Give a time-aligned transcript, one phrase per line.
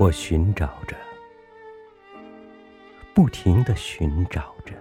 [0.00, 0.96] 我寻找着，
[3.12, 4.72] 不停的寻找着，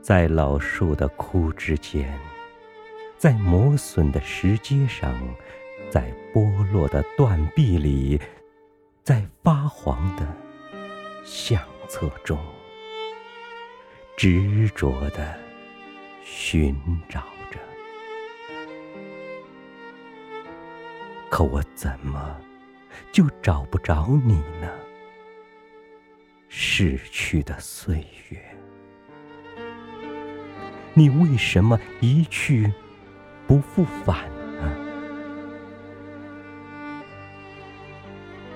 [0.00, 2.18] 在老树的枯枝间，
[3.18, 5.14] 在磨损的石阶上，
[5.90, 8.18] 在剥落的断壁里，
[9.02, 10.26] 在发黄的
[11.26, 12.38] 相册中，
[14.16, 15.38] 执着的
[16.24, 16.74] 寻
[17.06, 17.20] 找
[17.50, 17.60] 着。
[21.28, 22.40] 可我怎么？
[23.12, 24.68] 就找不着你呢，
[26.48, 28.38] 逝去的岁月，
[30.94, 32.72] 你为什么一去
[33.46, 34.28] 不复返
[34.60, 34.72] 呢？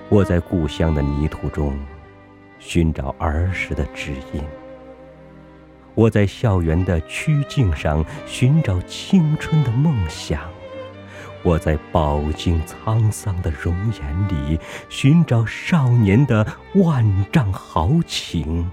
[0.09, 1.79] 我在故乡的泥土中
[2.59, 4.43] 寻找儿时的指引，
[5.95, 10.49] 我在校园的曲径上寻找青春的梦想。
[11.43, 18.69] 我在饱经沧桑的容颜里寻找少年的万丈豪情，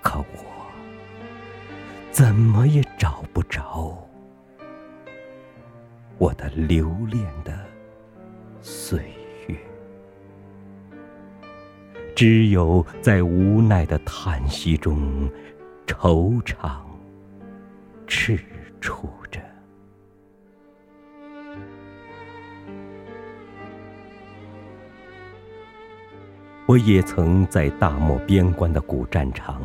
[0.00, 0.44] 可我
[2.12, 3.98] 怎么也找不着
[6.16, 7.58] 我的留恋的
[8.60, 9.00] 岁
[9.48, 9.56] 月，
[12.14, 15.28] 只有在无奈的叹息中
[15.88, 16.78] 惆怅
[18.06, 18.38] 踟
[18.80, 19.40] 蹰着。
[26.70, 29.60] 我也曾在大漠边关的古战场，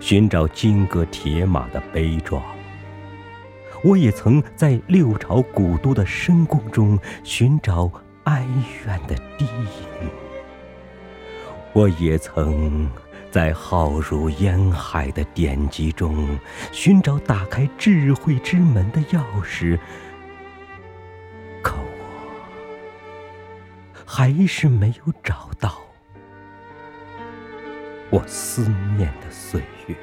[0.00, 2.40] 寻找金戈铁马的悲壮；
[3.82, 8.42] 我也曾在六朝古都的深宫中寻找哀
[8.86, 10.08] 怨的低吟；
[11.74, 12.88] 我也曾
[13.30, 16.38] 在浩如烟海的典籍中
[16.72, 19.78] 寻找打开智慧之门的钥匙，
[21.62, 22.56] 可我
[24.06, 25.83] 还是没有找到。
[28.14, 29.96] 我思念的岁月，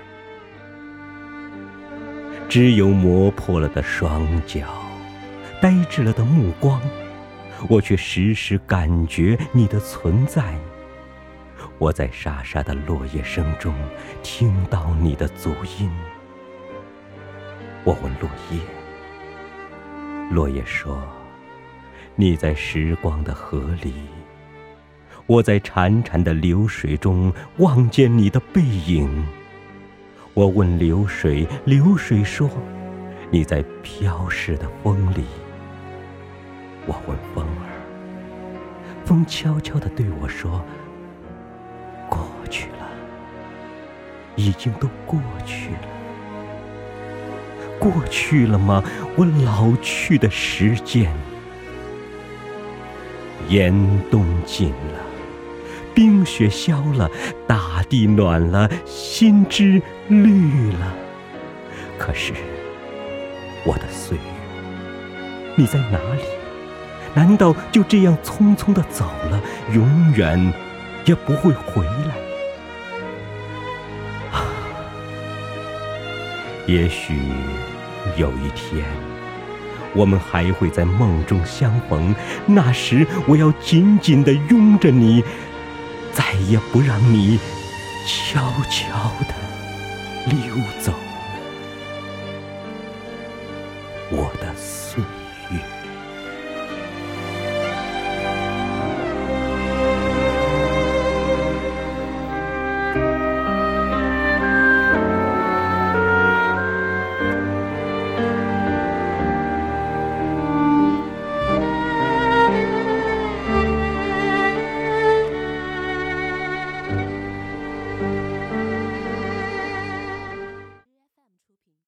[2.49, 4.67] 只有磨破了的双脚，
[5.61, 6.81] 呆滞了的目光，
[7.69, 10.53] 我却时时感觉你的存在。
[11.77, 13.73] 我在沙沙的落叶声中
[14.21, 15.89] 听到你的足音。
[17.85, 18.59] 我问落叶，
[20.29, 21.01] 落叶说
[22.17, 23.93] ：“你在时光的河里。”
[25.27, 29.25] 我在潺潺的流水中望见你的背影。
[30.33, 32.49] 我问流水，流水说
[33.29, 35.25] ：“你在飘逝的风里。”
[36.87, 37.69] 我问风儿，
[39.05, 40.63] 风悄悄地对我说
[42.09, 42.89] ：“过去了，
[44.35, 45.87] 已经都过去了。
[47.79, 48.83] 过去了吗？
[49.15, 51.13] 我老去的时间，
[53.47, 53.73] 严
[54.09, 54.73] 冬尽。”
[55.93, 57.09] 冰雪消了，
[57.47, 60.93] 大地暖了，心枝绿了。
[61.97, 62.33] 可是，
[63.63, 64.23] 我的岁月，
[65.55, 66.23] 你在哪里？
[67.13, 69.41] 难道就这样匆匆的走了，
[69.73, 70.53] 永远
[71.05, 72.15] 也不会回来？
[74.31, 74.47] 啊，
[76.67, 77.19] 也许
[78.15, 78.85] 有一天，
[79.93, 82.15] 我们还会在梦中相逢。
[82.45, 85.23] 那时，我要紧紧的拥着你。
[86.13, 87.39] 再也不让你
[88.05, 89.33] 悄悄地
[90.27, 90.93] 溜走，
[94.09, 95.01] 我的岁
[95.51, 95.80] 月。